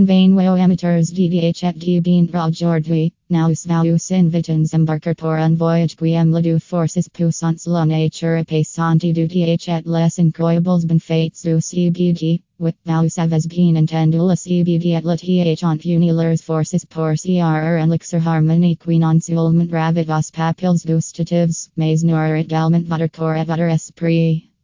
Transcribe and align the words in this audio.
Convenio 0.00 0.56
amateurs 0.58 1.10
DDHFD 1.10 2.00
bean 2.02 2.26
aujourd'hui, 2.34 3.12
nous 3.28 3.48
vous 3.48 4.12
invitons 4.14 4.72
embarquer 4.72 5.14
pour 5.14 5.32
un 5.32 5.54
voyage 5.54 5.94
qui 5.94 6.14
aime 6.14 6.32
la 6.32 6.40
deux 6.40 6.58
forces 6.58 7.06
puissantes 7.12 7.66
la 7.66 7.84
nature 7.84 8.38
et 8.38 8.46
passante 8.46 9.04
du 9.04 9.28
et 9.28 9.58
les 9.84 10.18
incroyables 10.18 10.86
benefits 10.86 11.42
du 11.42 11.60
CBD. 11.60 12.40
With 12.58 12.76
vous 12.86 13.18
avez 13.18 13.46
bien 13.46 13.76
entendu 13.76 14.26
la 14.26 14.36
CBD 14.36 14.94
et 14.94 15.04
la 15.04 15.18
TH 15.18 15.64
ont 15.64 15.84
uni 15.84 16.12
leurs 16.12 16.40
forces 16.40 16.86
pour 16.86 17.12
CRR 17.14 17.82
and 17.82 17.92
elixir 17.92 18.26
harmonie 18.26 18.78
qui 18.78 18.98
non 18.98 19.20
seulement 19.20 19.70
ravit 19.70 20.06
vos 20.06 20.30
papilles 20.32 20.86
gustatives, 20.86 21.68
mais 21.76 22.02
nourrit 22.02 22.40
également 22.40 22.86
votre 22.86 23.08
corps 23.08 23.36
et 23.36 23.44
votre 23.44 23.68
esprit. 23.68 24.49